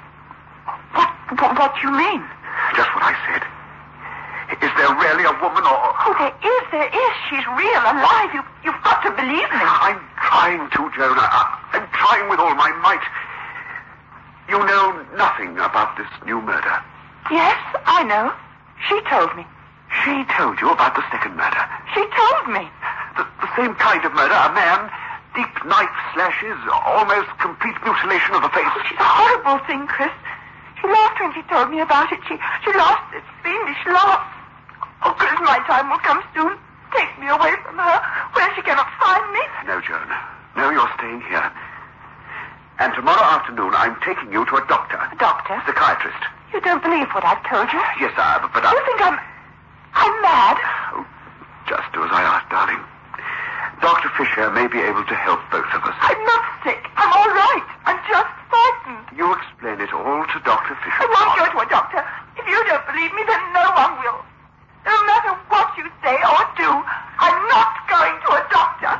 What, 0.96 1.12
what, 1.36 1.52
what 1.60 1.76
do 1.76 1.80
you 1.86 1.92
mean? 1.92 2.24
Just 2.72 2.88
what 2.96 3.04
I 3.04 3.12
said. 3.28 3.44
Is 4.58 4.72
there 4.74 4.90
really 4.90 5.22
a 5.22 5.34
woman 5.38 5.62
or... 5.62 5.78
Oh, 6.02 6.14
there 6.18 6.34
is, 6.34 6.64
there 6.74 6.90
is. 6.90 7.12
She's 7.30 7.46
real, 7.54 7.82
alive. 7.86 8.34
You, 8.34 8.42
you've 8.66 8.82
got 8.82 9.02
to 9.06 9.10
believe 9.14 9.46
me. 9.54 9.62
I'm 9.62 10.02
trying 10.18 10.66
to, 10.66 10.80
Joan. 10.98 11.14
I, 11.14 11.46
I'm 11.78 11.86
trying 11.94 12.26
with 12.26 12.42
all 12.42 12.54
my 12.58 12.74
might. 12.82 13.04
You 14.50 14.58
know 14.58 14.98
nothing 15.14 15.54
about 15.62 15.94
this 15.94 16.10
new 16.26 16.42
murder. 16.42 16.74
Yes, 17.30 17.58
I 17.86 18.02
know. 18.02 18.34
She 18.88 18.98
told 19.06 19.30
me. 19.36 19.46
She 20.02 20.24
told 20.34 20.58
you 20.58 20.74
about 20.74 20.98
the 20.98 21.06
second 21.12 21.36
murder. 21.36 21.62
She 21.94 22.02
told 22.02 22.50
me. 22.50 22.66
The, 23.14 23.22
the 23.44 23.50
same 23.54 23.74
kind 23.78 24.02
of 24.02 24.10
murder. 24.14 24.34
A 24.34 24.50
man, 24.56 24.90
deep 25.38 25.54
knife 25.66 25.94
slashes, 26.14 26.58
almost 26.72 27.30
complete 27.38 27.78
mutilation 27.84 28.34
of 28.34 28.42
the 28.42 28.50
face. 28.50 28.66
Oh, 28.66 28.82
she's 28.88 28.98
a 28.98 29.06
horrible 29.06 29.58
thing, 29.70 29.86
Chris. 29.86 30.10
She 30.80 30.86
laughed 30.88 31.20
when 31.20 31.30
she 31.34 31.42
told 31.46 31.70
me 31.70 31.78
about 31.78 32.10
it. 32.10 32.18
She, 32.26 32.38
she 32.64 32.70
laughed 32.74 33.12
this 33.14 33.26
fiendish 33.42 33.86
laugh. 33.86 34.37
Oh, 35.04 35.14
Chris, 35.14 35.38
my 35.40 35.58
time 35.66 35.90
will 35.90 36.02
come 36.02 36.22
soon. 36.34 36.58
Take 36.94 37.12
me 37.20 37.28
away 37.28 37.54
from 37.62 37.76
her, 37.78 37.96
where 38.32 38.48
she 38.56 38.62
cannot 38.62 38.88
find 38.98 39.24
me. 39.32 39.42
No, 39.66 39.80
Joan. 39.80 40.08
No, 40.56 40.70
you're 40.70 40.90
staying 40.96 41.20
here. 41.28 41.52
And 42.78 42.94
tomorrow 42.94 43.22
afternoon, 43.22 43.74
I'm 43.74 43.98
taking 44.06 44.32
you 44.32 44.46
to 44.46 44.54
a 44.56 44.64
doctor. 44.66 44.96
A 44.96 45.16
doctor? 45.18 45.60
Psychiatrist. 45.66 46.22
You 46.54 46.60
don't 46.62 46.82
believe 46.82 47.10
what 47.12 47.24
I've 47.24 47.42
told 47.44 47.68
you? 47.74 47.82
Yes, 48.00 48.14
I, 48.16 48.38
have, 48.38 48.50
but 48.54 48.64
I... 48.64 48.72
You 48.72 48.82
think 48.86 49.00
I'm... 49.02 49.18
I'm 49.94 50.14
mad? 50.22 50.56
Oh, 50.94 51.06
just 51.68 51.90
do 51.92 52.02
as 52.06 52.10
I 52.14 52.22
ask, 52.22 52.46
darling. 52.48 52.80
Dr. 53.82 54.10
Fisher 54.18 54.50
may 54.50 54.66
be 54.66 54.78
able 54.78 55.04
to 55.04 55.14
help 55.14 55.38
both 55.50 55.68
of 55.74 55.82
us. 55.84 55.94
I'm 56.00 56.22
not 56.24 56.42
sick. 56.64 56.82
I'm 56.96 57.12
all 57.14 57.30
right. 57.30 57.66
I'm 57.86 58.00
just 58.10 58.30
frightened. 58.50 59.06
You 59.14 59.26
explain 59.34 59.78
it 59.82 59.92
all 59.92 60.26
to 60.26 60.38
Dr. 60.42 60.74
Fisher. 60.82 61.02
I 61.02 61.06
won't 61.10 61.34
go 61.38 61.46
to 61.46 61.58
a 61.66 61.68
doctor. 61.70 62.02
If 62.38 62.46
you 62.46 62.58
don't 62.66 62.86
believe 62.86 63.12
me, 63.14 63.22
then 63.26 63.42
no 63.54 63.66
one 63.74 63.92
will. 64.02 64.27
No 64.86 64.96
matter 65.06 65.34
what 65.48 65.76
you 65.76 65.84
say 66.02 66.14
or 66.14 66.42
do, 66.56 66.70
I'm 67.18 67.38
not 67.48 67.72
going 67.88 68.16
to 68.22 68.28
a 68.32 68.42
doctor. 68.50 68.94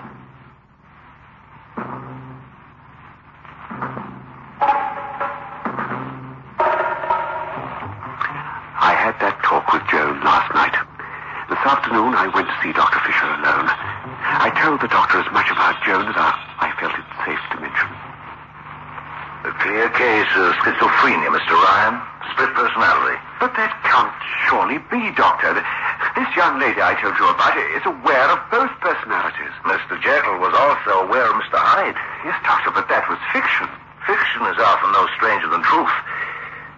I 8.81 8.93
had 8.95 9.19
that 9.21 9.39
talk 9.43 9.73
with 9.73 9.83
Joan 9.91 10.21
last 10.23 10.55
night. 10.55 10.75
This 11.49 11.59
afternoon, 11.65 12.15
I 12.15 12.29
went 12.29 12.47
to 12.49 12.57
see 12.63 12.73
Dr. 12.73 13.01
Fisher 13.07 13.27
alone. 13.27 13.69
I 14.39 14.53
told 14.63 14.81
the 14.81 14.89
doctor 14.93 15.19
as 15.19 15.31
much 15.33 15.51
about 15.51 15.81
Joan 15.83 16.07
as 16.07 16.15
I, 16.15 16.31
I 16.61 16.69
felt 16.77 16.93
it 16.95 17.09
safe 17.25 17.41
to 17.53 17.57
mention. 17.59 17.89
A 19.49 19.53
clear 19.65 19.89
case 19.97 20.29
of 20.37 20.53
schizophrenia, 20.61 21.31
Mr. 21.33 21.55
Ryan. 21.57 21.97
Split 22.37 22.53
personality. 22.53 23.17
But 23.41 23.57
that 23.57 23.73
can't 23.89 24.13
surely 24.45 24.77
be, 24.93 25.09
Doctor. 25.17 25.57
This 26.13 26.29
young 26.37 26.61
lady 26.61 26.83
I 26.85 26.93
told 27.01 27.17
you 27.17 27.25
about 27.25 27.57
is 27.57 27.81
aware 27.89 28.29
of 28.29 28.39
both 28.53 28.69
personalities. 28.85 29.55
Mr. 29.65 29.97
Jekyll 30.05 30.37
was 30.37 30.53
also 30.53 31.09
aware 31.09 31.25
of 31.25 31.35
Mr. 31.41 31.57
Hyde. 31.57 31.97
Yes, 32.29 32.37
Doctor, 32.45 32.77
but 32.77 32.93
that 32.93 33.09
was 33.09 33.17
fiction. 33.33 33.65
Fiction 34.05 34.45
is 34.53 34.61
often 34.61 34.93
no 34.93 35.09
stranger 35.17 35.49
than 35.49 35.65
truth. 35.65 35.97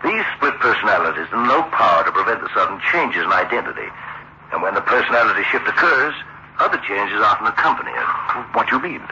These 0.06 0.24
split 0.38 0.54
personalities 0.62 1.26
have 1.34 1.44
no 1.44 1.66
power 1.74 2.06
to 2.06 2.12
prevent 2.14 2.40
the 2.40 2.48
sudden 2.54 2.78
changes 2.94 3.26
in 3.26 3.32
identity. 3.34 3.88
And 4.52 4.62
when 4.62 4.78
the 4.78 4.84
personality 4.84 5.42
shift 5.50 5.66
occurs, 5.66 6.14
other 6.60 6.78
changes 6.86 7.20
often 7.24 7.48
accompany 7.48 7.90
it. 7.92 8.08
What 8.70 8.86
do 8.86 8.86
you 8.86 9.02
mean? 9.02 9.06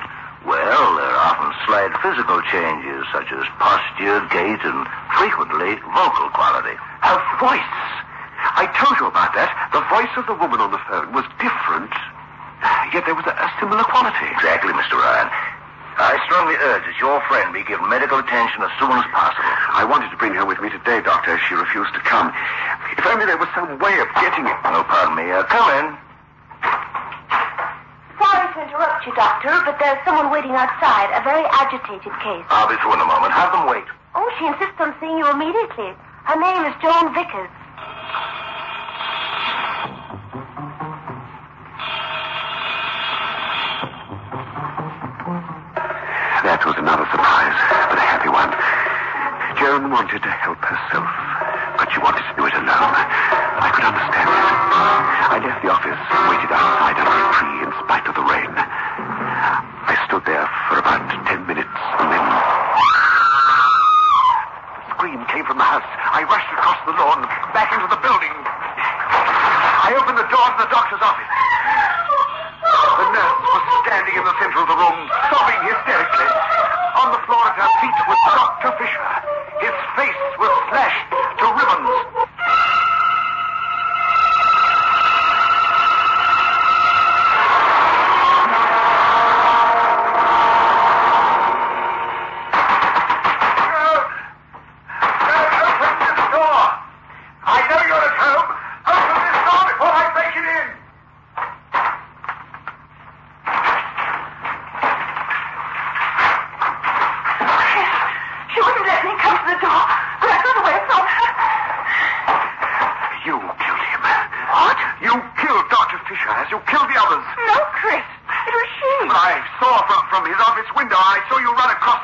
Well, 0.47 0.87
there 0.95 1.11
are 1.11 1.35
often 1.35 1.51
slight 1.67 1.91
physical 1.99 2.39
changes, 2.47 3.03
such 3.11 3.27
as 3.35 3.43
posture, 3.59 4.23
gait, 4.31 4.63
and 4.63 4.87
frequently 5.19 5.75
vocal 5.83 6.31
quality. 6.31 6.79
Her 7.03 7.19
voice. 7.43 7.75
I 8.55 8.71
told 8.79 9.03
you 9.03 9.11
about 9.11 9.35
that. 9.35 9.51
The 9.75 9.83
voice 9.91 10.15
of 10.15 10.31
the 10.31 10.39
woman 10.39 10.63
on 10.63 10.71
the 10.71 10.79
phone 10.87 11.11
was 11.11 11.27
different, 11.43 11.91
yet 12.95 13.03
there 13.03 13.19
was 13.19 13.27
a, 13.27 13.35
a 13.35 13.51
similar 13.59 13.83
quality. 13.83 14.31
Exactly, 14.31 14.71
Mr. 14.79 14.95
Ryan. 14.95 15.27
I 15.99 16.23
strongly 16.31 16.55
urge 16.55 16.87
that 16.87 16.95
your 17.03 17.19
friend 17.27 17.51
be 17.51 17.67
given 17.67 17.91
medical 17.91 18.23
attention 18.23 18.63
as 18.63 18.71
soon 18.79 18.95
as 18.95 19.11
possible. 19.11 19.51
I 19.75 19.83
wanted 19.83 20.15
to 20.15 20.19
bring 20.23 20.39
her 20.39 20.47
with 20.47 20.63
me 20.63 20.71
today, 20.71 21.03
Doctor. 21.03 21.35
She 21.51 21.59
refused 21.59 21.99
to 21.99 22.03
come. 22.07 22.31
If 22.95 23.03
only 23.03 23.27
there 23.27 23.43
was 23.43 23.51
some 23.59 23.75
way 23.83 23.99
of 23.99 24.07
getting 24.23 24.47
it. 24.47 24.55
Oh, 24.71 24.87
pardon 24.87 25.19
me. 25.19 25.27
Uh, 25.35 25.43
come 25.51 25.67
in. 25.83 25.99
To 28.59 28.65
interrupt 28.67 29.07
you, 29.07 29.15
Doctor, 29.15 29.55
but 29.65 29.79
there's 29.79 30.03
someone 30.05 30.33
waiting 30.35 30.51
outside. 30.51 31.15
A 31.15 31.23
very 31.23 31.47
agitated 31.47 32.11
case. 32.19 32.43
I'll 32.51 32.67
be 32.67 32.75
through 32.83 32.95
in 32.95 32.99
a 32.99 33.07
moment. 33.07 33.31
Have 33.31 33.55
them 33.55 33.71
wait. 33.71 33.87
Oh, 34.19 34.27
she 34.35 34.51
insists 34.51 34.75
on 34.83 34.99
seeing 34.99 35.15
you 35.15 35.31
immediately. 35.31 35.95
Her 36.27 36.35
name 36.35 36.67
is 36.67 36.75
Joan 36.83 37.15
Vickers. 37.15 37.55
That 46.43 46.59
was 46.67 46.75
another 46.83 47.07
surprise, 47.15 47.55
but 47.95 47.95
a 47.95 48.07
happy 48.11 48.27
one. 48.27 48.51
Joan 49.55 49.87
wanted 49.95 50.19
to 50.19 50.33
help 50.35 50.59
herself, 50.67 51.07
but 51.79 51.87
she 51.95 52.03
wanted 52.03 52.27
to 52.27 52.35
do 52.35 52.43
it 52.51 52.59
alone. 52.59 52.67
I 52.67 53.71
could 53.71 53.87
understand 53.87 54.27
it. 54.27 54.59
I 55.31 55.39
left 55.47 55.63
the 55.63 55.71
office, 55.71 56.01
waited 56.27 56.51
outside 56.51 56.99
under 56.99 57.07
a 57.07 57.31
tree 57.31 57.38
in 57.38 57.38
spite 57.89 58.05
of 58.05 58.13
the 58.13 58.29
rain. 58.29 58.53
I 58.53 59.97
stood 60.05 60.21
there 60.29 60.45
for 60.69 60.77
about 60.77 61.01
ten 61.25 61.41
minutes, 61.49 61.73
and 61.73 62.13
then... 62.13 62.21
The 64.77 64.93
scream 64.93 65.25
came 65.33 65.49
from 65.49 65.57
the 65.57 65.65
house. 65.65 65.89
I 65.89 66.21
rushed 66.29 66.53
across 66.53 66.77
the 66.85 66.93
lawn, 67.01 67.25
back 67.57 67.73
into 67.73 67.89
the 67.89 67.97
building. 68.05 68.29
I 69.89 69.97
opened 69.97 70.21
the 70.21 70.29
door 70.29 70.47
to 70.53 70.59
the 70.61 70.69
doctor's 70.69 71.01
office. 71.01 71.33
The 72.61 73.09
nurse 73.09 73.41
was 73.57 73.65
standing 73.89 74.21
in 74.21 74.25
the 74.29 74.37
center 74.37 74.61
of 74.61 74.69
the 74.69 74.77
room, 74.77 75.09
sobbing 75.33 75.61
hysterically. 75.65 76.29
On 76.93 77.09
the 77.17 77.25
floor 77.25 77.41
at 77.41 77.57
her 77.57 77.73
feet 77.81 77.97
was 78.05 78.21
Dr. 78.37 78.77
Fisher. 78.85 79.28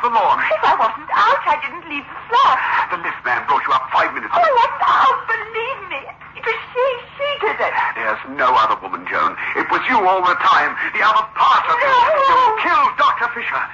The 0.04 0.12
lawn. 0.12 0.36
If 0.52 0.60
I 0.60 0.76
wasn't 0.76 1.08
out, 1.16 1.40
I 1.48 1.56
didn't 1.64 1.88
leave 1.88 2.04
the 2.04 2.18
flat. 2.28 2.60
The 2.92 2.98
lift 3.00 3.20
man 3.24 3.40
brought 3.48 3.64
you 3.64 3.72
up 3.72 3.88
five 3.88 4.12
minutes 4.12 4.28
ago. 4.28 4.44
Oh, 4.44 4.52
ago. 4.52 4.84
Oh, 4.84 5.14
believe 5.24 5.80
me. 5.88 6.00
It 6.36 6.44
was 6.44 6.58
she. 6.76 6.86
She 7.16 7.28
did 7.40 7.56
it. 7.56 7.72
There's 7.96 8.20
no 8.36 8.52
other 8.52 8.76
woman, 8.84 9.08
Joan. 9.08 9.32
It 9.56 9.64
was 9.72 9.80
you 9.88 9.96
all 9.96 10.20
the 10.20 10.36
time. 10.44 10.76
The 10.92 11.00
other 11.00 11.24
part 11.32 11.64
of 11.72 11.76
No. 11.80 11.88
you. 11.88 12.20
You 12.20 12.44
killed 12.60 12.92
Dr. 13.00 13.32
Fisher. 13.32 13.64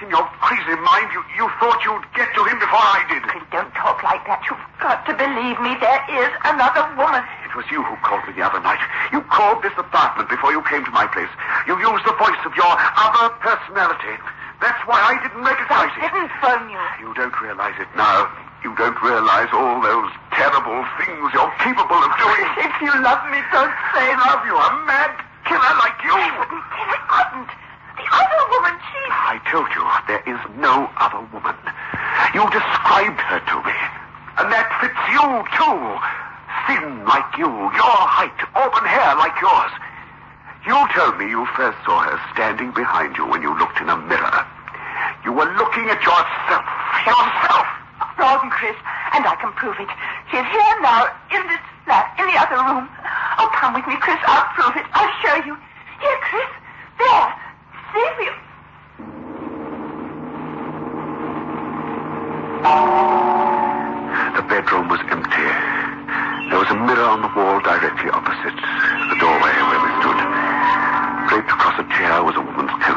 In 0.00 0.12
your 0.12 0.24
crazy 0.44 0.76
mind, 0.84 1.08
you, 1.12 1.24
you 1.40 1.48
thought 1.56 1.80
you'd 1.80 2.04
get 2.12 2.28
to 2.36 2.44
him 2.44 2.60
before 2.60 2.84
I 2.84 3.00
did. 3.08 3.24
Chris, 3.24 3.40
don't 3.48 3.72
talk 3.72 4.04
like 4.04 4.20
that. 4.28 4.44
You've 4.44 4.60
got 4.76 5.04
to 5.08 5.12
believe 5.16 5.56
me. 5.64 5.72
There 5.80 6.02
is 6.20 6.28
another 6.44 6.84
woman. 7.00 7.24
It 7.48 7.56
was 7.56 7.64
you 7.72 7.80
who 7.80 7.96
called 8.04 8.20
me 8.28 8.36
the 8.36 8.44
other 8.44 8.60
night. 8.60 8.80
You 9.08 9.24
called 9.32 9.64
this 9.64 9.72
apartment 9.80 10.28
before 10.28 10.52
you 10.52 10.60
came 10.68 10.84
to 10.84 10.92
my 10.92 11.08
place. 11.08 11.32
You 11.64 11.80
used 11.80 12.04
the 12.04 12.12
voice 12.20 12.36
of 12.44 12.52
your 12.52 12.68
other 12.68 13.32
personality. 13.40 14.20
That's 14.60 14.80
why 14.88 14.96
I 14.98 15.20
didn't 15.20 15.44
recognize 15.44 15.92
I 15.92 16.00
it. 16.00 16.12
didn't 16.12 16.32
phone 16.40 16.66
you. 16.72 16.80
You 17.04 17.10
don't 17.14 17.36
realize 17.44 17.76
it 17.76 17.88
now. 17.96 18.28
You 18.64 18.72
don't 18.74 18.96
realize 19.04 19.52
all 19.52 19.78
those 19.84 20.10
terrible 20.32 20.80
things 20.98 21.22
you're 21.36 21.54
capable 21.60 22.00
of 22.00 22.12
doing. 22.18 22.44
If 22.66 22.74
you 22.82 22.92
love 23.00 23.22
me, 23.32 23.40
don't 23.52 23.72
say 23.96 24.04
I 24.04 24.16
love 24.20 24.44
you, 24.44 24.52
a 24.56 24.68
mad 24.84 25.12
killer 25.48 25.74
like 25.80 25.96
you. 26.04 26.12
I 26.12 26.28
wouldn't. 26.40 26.64
I 26.76 26.98
couldn't. 27.08 27.50
The 27.96 28.04
other 28.12 28.42
woman, 28.52 28.74
she... 28.84 29.00
I 29.08 29.40
told 29.48 29.68
you 29.72 29.80
there 30.08 30.24
is 30.28 30.40
no 30.60 30.88
other 31.00 31.24
woman. 31.32 31.56
You 32.36 32.44
described 32.52 33.20
her 33.32 33.40
to 33.40 33.56
me. 33.64 33.76
And 34.36 34.52
that 34.52 34.68
fits 34.84 35.00
you, 35.08 35.24
too. 35.56 35.80
Thin 36.68 37.06
like 37.08 37.32
you, 37.40 37.48
your 37.48 37.96
height, 38.04 38.36
auburn 38.52 38.84
hair 38.84 39.16
like 39.16 39.32
yours. 39.40 39.72
You 40.66 40.74
told 40.98 41.16
me 41.16 41.30
you 41.30 41.46
first 41.54 41.78
saw 41.86 42.02
her 42.02 42.18
standing 42.34 42.72
behind 42.72 43.16
you 43.16 43.24
when 43.24 43.40
you 43.40 43.56
looked 43.56 43.78
in 43.78 43.88
a 43.88 43.96
mirror. 43.96 44.42
You 45.22 45.30
were 45.30 45.46
looking 45.54 45.86
at 45.86 46.02
yourself. 46.02 46.66
Yourself. 47.06 47.66
Wrong, 48.18 48.50
Chris. 48.50 48.74
And 49.14 49.22
I 49.22 49.38
can 49.38 49.54
prove 49.54 49.78
it. 49.78 49.86
She's 50.26 50.42
here 50.42 50.76
now, 50.82 51.06
in 51.30 51.46
this 51.46 51.62
flat, 51.86 52.10
in 52.18 52.26
the 52.26 52.34
other 52.34 52.58
room. 52.58 52.90
Oh, 53.38 53.46
come 53.54 53.78
with 53.78 53.86
me, 53.86 53.94
Chris. 54.02 54.18
I'll 54.26 54.50
prove 54.58 54.74
it. 54.74 54.86
I'll 54.90 55.14
show 55.22 55.38
you. 55.46 55.54
Here, 56.02 56.18
Chris. 56.26 56.50
There. 56.98 57.30
See 57.94 58.10
you. 58.26 58.34
The 64.34 64.42
bedroom 64.50 64.90
was 64.90 64.98
empty. 65.14 65.46
There 66.50 66.58
was 66.58 66.70
a 66.70 66.74
mirror 66.74 67.06
on 67.06 67.22
the 67.22 67.30
wall 67.38 67.60
directly 67.62 68.10
opposite 68.10 68.58
the 69.10 69.16
doorway 69.20 69.38
where 69.38 69.44
we 69.46 69.46
stood. 69.46 69.55
Draped 71.36 71.52
across 71.52 71.76
a 71.76 71.84
chair 71.92 72.24
was 72.24 72.32
a 72.32 72.40
woman's 72.40 72.72
coat. 72.80 72.96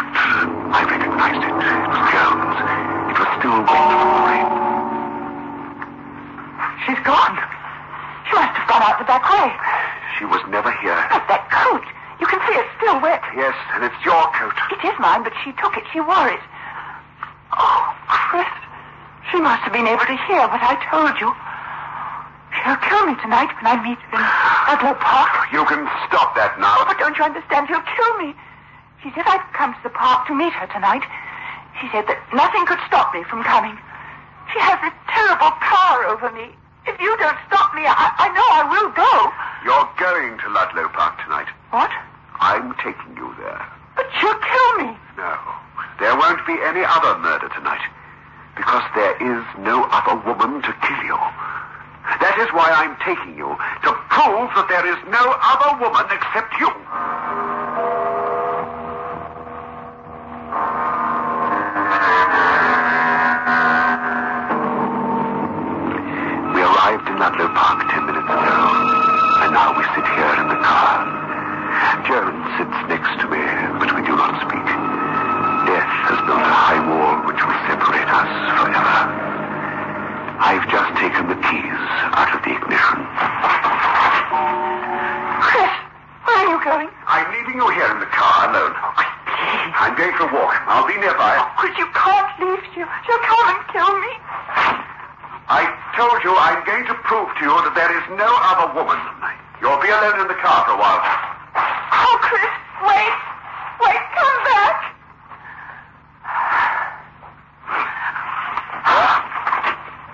I 0.71 0.87
recognized 0.87 1.43
it. 1.43 1.51
It 1.51 1.87
was 1.91 1.99
Joan's. 2.07 2.55
It 3.11 3.17
was 3.19 3.29
still 3.35 3.59
wet 3.67 3.83
from 3.83 4.07
the 4.15 4.21
rain. 4.31 4.47
She's 6.87 7.01
gone. 7.03 7.35
She 8.31 8.39
must 8.39 8.55
have 8.55 8.63
gone 8.71 8.79
out 8.87 8.95
the 8.95 9.03
back 9.11 9.27
way. 9.27 9.51
She 10.15 10.23
was 10.23 10.39
never 10.47 10.71
here. 10.79 10.95
But 11.11 11.27
that 11.27 11.51
coat. 11.51 11.83
You 12.23 12.31
can 12.31 12.39
see 12.47 12.55
it's 12.55 12.71
still 12.79 13.03
wet. 13.03 13.19
Yes, 13.35 13.59
and 13.75 13.83
it's 13.83 13.99
your 14.07 14.23
coat. 14.31 14.55
It 14.71 14.87
is 14.87 14.95
mine, 15.03 15.27
but 15.27 15.35
she 15.43 15.51
took 15.59 15.75
it. 15.75 15.83
She 15.91 15.99
wore 15.99 16.31
it. 16.31 16.39
Oh, 17.59 17.91
Chris. 18.07 18.47
She 19.35 19.43
must 19.43 19.67
have 19.67 19.75
been 19.75 19.83
able 19.83 20.07
to 20.07 20.15
hear 20.31 20.47
what 20.47 20.63
I 20.63 20.79
told 20.87 21.11
you. 21.19 21.27
She'll 22.55 22.79
kill 22.87 23.03
me 23.03 23.19
tonight 23.19 23.51
when 23.59 23.67
I 23.67 23.75
meet 23.83 23.99
her 24.15 24.23
Ludlow 24.69 24.93
Park. 25.01 25.33
Oh, 25.33 25.45
you 25.49 25.65
can 25.65 25.81
stop 26.05 26.37
that 26.37 26.53
Oh, 26.57 26.61
now. 26.61 26.85
but 26.85 27.01
don't 27.01 27.17
you 27.17 27.25
understand? 27.25 27.65
She'll 27.65 27.81
kill 27.97 28.13
me. 28.21 28.37
She 29.01 29.09
said 29.17 29.25
I'd 29.25 29.41
come 29.57 29.73
to 29.73 29.81
the 29.81 29.89
park 29.89 30.27
to 30.29 30.35
meet 30.37 30.53
her 30.53 30.69
tonight. 30.69 31.01
She 31.81 31.89
said 31.89 32.05
that 32.05 32.21
nothing 32.37 32.69
could 32.69 32.77
stop 32.85 33.09
me 33.09 33.25
from 33.25 33.41
coming. 33.41 33.73
She 34.53 34.61
has 34.61 34.77
this 34.85 34.93
terrible 35.09 35.49
power 35.57 36.05
over 36.05 36.29
me. 36.37 36.53
If 36.85 37.01
you 37.01 37.09
don't 37.17 37.37
stop 37.49 37.73
me, 37.73 37.81
I, 37.81 38.13
I 38.13 38.27
know 38.29 38.45
I 38.45 38.61
will 38.69 38.89
go. 38.93 39.11
You're 39.65 39.89
going 39.97 40.37
to 40.37 40.47
Ludlow 40.53 40.85
Park 40.93 41.17
tonight. 41.25 41.49
What? 41.73 41.89
I'm 42.37 42.77
taking 42.77 43.17
you 43.17 43.33
there. 43.41 43.65
But 43.97 44.05
she'll 44.21 44.37
kill 44.37 44.71
me. 44.85 44.93
No, 45.17 45.33
there 45.97 46.13
won't 46.13 46.45
be 46.45 46.53
any 46.61 46.85
other 46.85 47.17
murder 47.17 47.49
tonight. 47.57 47.81
Because 48.53 48.85
there 48.93 49.17
is 49.17 49.41
no 49.65 49.89
other 49.89 50.13
woman 50.29 50.61
to 50.61 50.71
kill 50.85 51.01
you. 51.09 51.17
That 52.03 52.35
is 52.39 52.47
why 52.53 52.71
I'm 52.71 52.95
taking 53.03 53.35
you, 53.35 53.51
to 53.83 53.91
prove 54.11 54.49
that 54.55 54.67
there 54.67 54.85
is 54.87 54.99
no 55.11 55.23
other 55.39 55.71
woman 55.79 56.05
except 56.11 56.51
you. 56.59 56.71
We 66.55 66.61
arrived 66.63 67.07
in 67.07 67.15
Ludlow 67.19 67.51
Park 67.55 67.87
ten 67.91 68.03
minutes 68.07 68.27
ago, 68.27 68.57
and 69.43 69.51
now 69.55 69.75
we 69.75 69.83
sit 69.95 70.07
here 70.07 70.35
in 70.43 70.47
the 70.51 70.59
car. 70.63 71.07
Joan 72.07 72.35
sits 72.57 72.79
next 72.91 73.13
to 73.21 73.27
me, 73.31 73.43
but 73.79 73.93
we 73.95 74.01
do 74.03 74.15
not 74.15 74.39
speak. 74.43 74.67
Death 75.67 75.91
has 76.09 76.19
built 76.25 76.41
a 76.41 76.55
high 76.55 76.81
wall 76.81 77.21
which 77.27 77.39
will 77.39 77.59
separate 77.69 78.09
us 78.09 78.31
forever. 78.59 78.99
I've 80.39 80.65
just 80.71 80.95
taken 80.97 81.27
the 81.27 81.35
Going 89.99 90.15
for 90.15 90.31
a 90.31 90.33
walk. 90.33 90.55
I'll 90.63 90.87
be 90.87 90.95
nearby. 90.95 91.35
Oh, 91.35 91.51
Chris, 91.59 91.75
you 91.75 91.83
can't 91.91 92.31
leave. 92.39 92.63
She'll, 92.71 92.87
she'll 93.03 93.19
come 93.19 93.51
and 93.51 93.59
kill 93.67 93.91
me. 93.99 94.15
I 95.51 95.67
told 95.91 96.23
you 96.23 96.31
I'm 96.39 96.63
going 96.63 96.87
to 96.87 96.95
prove 97.03 97.27
to 97.35 97.43
you 97.43 97.51
that 97.51 97.75
there 97.75 97.91
is 97.91 98.07
no 98.15 98.31
other 98.31 98.71
woman. 98.79 98.95
Tonight. 98.95 99.35
You'll 99.59 99.75
be 99.83 99.91
alone 99.91 100.23
in 100.23 100.31
the 100.31 100.39
car 100.39 100.63
for 100.63 100.71
a 100.71 100.79
while. 100.79 101.03
Oh, 101.03 102.15
Chris, 102.23 102.47
wait. 102.79 103.11
Wait, 103.83 103.99
come 104.15 104.39
back. 104.47 104.95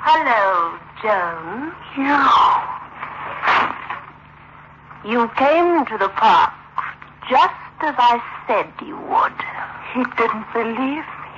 Hello, 0.01 0.81
Joan. 1.05 1.77
You. 1.93 2.17
You 5.05 5.29
came 5.37 5.85
to 5.85 5.97
the 6.01 6.09
park 6.09 6.57
just 7.29 7.53
as 7.85 7.93
I 8.01 8.17
said 8.49 8.65
you 8.81 8.97
would. 8.97 9.54
He 9.95 10.03
didn't 10.19 10.45
believe 10.51 11.07
me. 11.07 11.35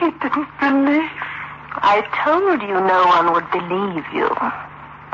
He 0.00 0.08
didn't 0.16 0.48
believe. 0.56 1.12
I 1.84 2.00
told 2.24 2.62
you 2.64 2.72
no 2.72 3.04
one 3.04 3.36
would 3.36 3.44
believe 3.52 4.08
you. 4.16 4.32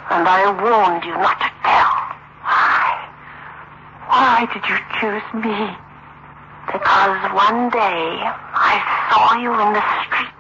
And 0.07 0.23
I 0.23 0.47
warned 0.63 1.03
you 1.03 1.19
not 1.19 1.43
to 1.43 1.51
tell. 1.67 1.91
Why? 2.47 2.87
Why 4.07 4.47
did 4.47 4.63
you 4.71 4.79
choose 5.03 5.27
me? 5.43 5.75
Because 6.71 7.19
one 7.35 7.67
day 7.75 8.23
I 8.55 8.79
saw 9.11 9.35
you 9.35 9.51
in 9.59 9.75
the 9.75 9.83
street. 10.07 10.39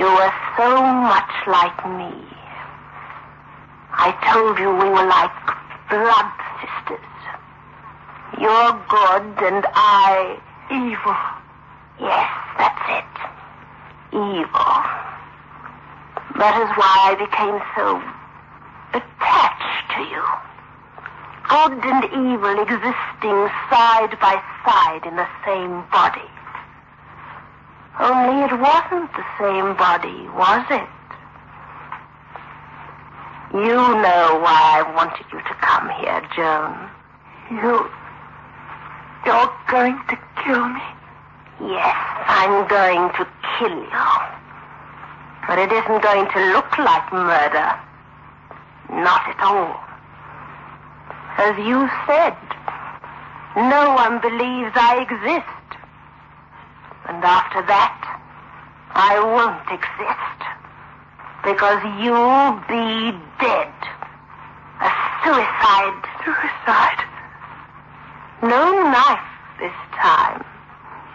You 0.00 0.08
were 0.08 0.32
so 0.56 0.80
much 1.04 1.32
like 1.52 1.76
me. 2.00 2.16
I 3.92 4.16
told 4.32 4.58
you 4.58 4.72
we 4.72 4.88
were 4.88 5.04
like 5.04 5.36
blood. 5.92 6.39
You're 8.40 8.72
good 8.88 9.44
and 9.44 9.64
I 9.74 10.40
Evil. 10.70 11.16
Yes, 11.98 12.30
that's 12.56 12.86
it. 12.94 13.14
Evil. 14.14 14.74
That 16.38 16.54
is 16.62 16.70
why 16.78 17.10
I 17.10 17.18
became 17.18 17.58
so 17.74 17.98
attached 18.94 19.82
to 19.98 20.00
you. 20.06 20.22
Good 21.50 21.82
and 21.82 22.04
evil 22.06 22.54
existing 22.62 23.50
side 23.66 24.14
by 24.22 24.38
side 24.62 25.02
in 25.10 25.16
the 25.18 25.26
same 25.42 25.82
body. 25.90 26.30
Only 27.98 28.46
it 28.46 28.54
wasn't 28.54 29.10
the 29.18 29.26
same 29.42 29.74
body, 29.74 30.30
was 30.38 30.64
it? 30.70 30.86
You 33.58 33.74
know 33.74 34.38
why 34.38 34.78
I 34.78 34.94
wanted 34.94 35.26
you 35.32 35.40
to 35.42 35.54
come 35.58 35.90
here, 35.98 36.22
Joan. 36.36 36.78
You. 37.50 37.90
You're 39.26 39.52
going 39.70 39.98
to 40.08 40.18
kill 40.42 40.68
me. 40.68 40.80
Yes, 41.60 41.96
I'm 42.26 42.66
going 42.68 43.12
to 43.18 43.28
kill 43.58 43.76
you. 43.76 44.06
But 45.46 45.58
it 45.58 45.70
isn't 45.72 46.02
going 46.02 46.26
to 46.30 46.52
look 46.52 46.78
like 46.78 47.12
murder. 47.12 47.76
Not 48.90 49.28
at 49.28 49.40
all. 49.40 49.76
As 51.36 51.56
you 51.58 51.88
said, 52.06 52.36
no 53.56 53.94
one 53.94 54.20
believes 54.20 54.72
I 54.74 55.02
exist. 55.02 55.68
And 57.08 57.22
after 57.22 57.60
that, 57.66 58.00
I 58.92 59.20
won't 59.20 59.68
exist. 59.68 60.40
Because 61.44 61.82
you'll 62.00 62.56
be 62.68 63.12
dead. 63.40 63.72
A 64.80 64.90
suicide. 65.24 66.00
Suicide. 66.24 67.09
No 68.42 68.72
knife 68.72 69.28
this 69.58 69.72
time. 69.92 70.44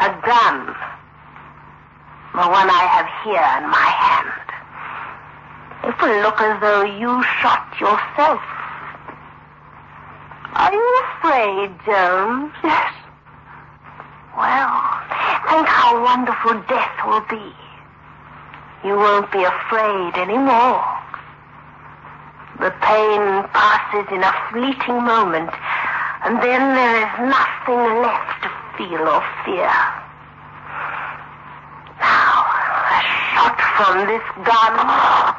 a 0.00 0.08
gun. 0.24 0.74
The 2.32 2.48
one 2.48 2.70
I 2.70 2.84
have 2.88 3.08
here 3.24 3.48
in 3.60 3.68
my 3.68 3.76
hand. 3.76 4.32
It 5.84 6.00
will 6.00 6.22
look 6.22 6.40
as 6.40 6.60
though 6.62 6.82
you 6.82 7.22
shot 7.40 7.68
yourself. 7.78 8.40
Are 10.54 10.72
you 10.72 11.02
afraid, 11.04 11.70
Jones? 11.84 12.52
Yes. 12.64 12.92
Well, 14.36 14.68
think 15.48 15.66
how 15.66 16.02
wonderful 16.02 16.60
death 16.68 17.06
will 17.06 17.24
be. 17.28 17.54
You 18.86 18.96
won't 18.96 19.30
be 19.32 19.42
afraid 19.44 20.14
anymore. 20.14 20.95
The 22.58 22.70
pain 22.80 23.44
passes 23.52 24.06
in 24.10 24.22
a 24.22 24.32
fleeting 24.50 25.04
moment, 25.04 25.50
and 26.24 26.42
then 26.42 26.74
there 26.74 26.96
is 27.04 27.12
nothing 27.28 28.00
left 28.00 28.42
to 28.44 28.50
feel 28.78 29.06
or 29.06 29.22
fear. 29.44 29.68
Now, 32.00 32.48
a 32.88 33.00
shot 33.34 33.60
from 33.76 34.06
this 34.06 34.24
gun. 34.42 35.35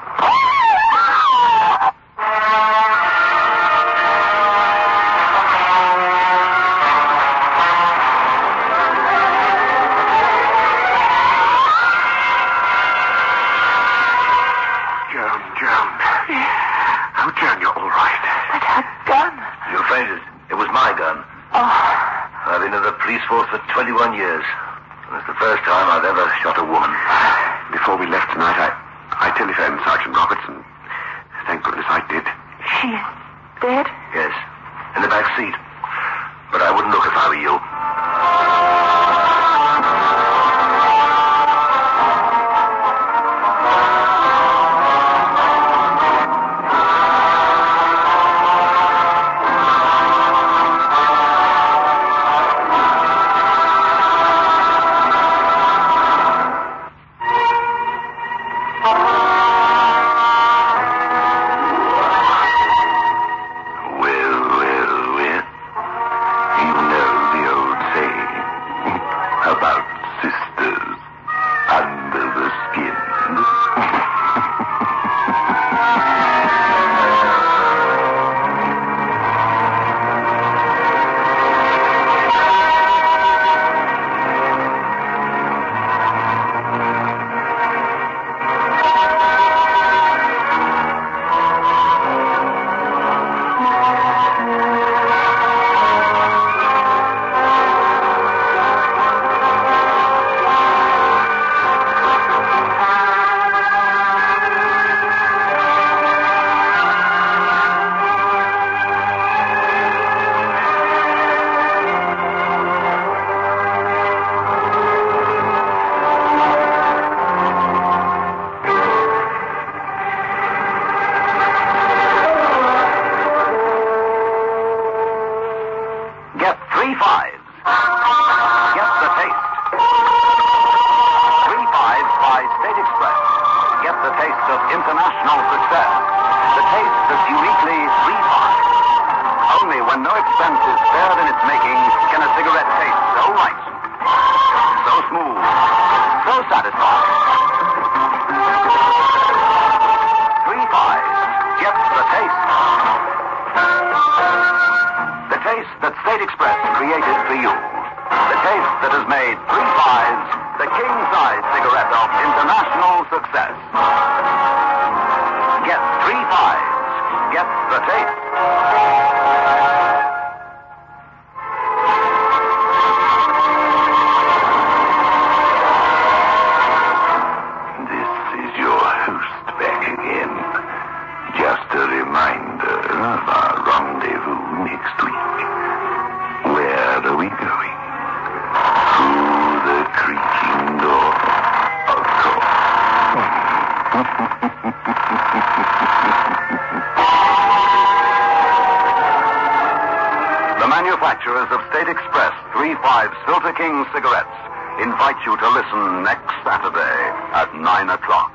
listen 205.68 206.04
next 206.04 206.32
Saturday 206.44 206.98
at 207.34 207.54
9 207.54 207.90
o'clock 207.90 208.32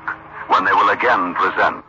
when 0.49 0.65
they 0.65 0.73
will 0.73 0.89
again 0.89 1.33
present 1.33 1.82